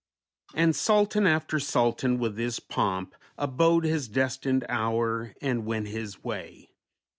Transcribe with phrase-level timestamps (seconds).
[0.55, 6.69] "_And Sultan after Sultan with his Pomp Abode his destined Hour and went his way.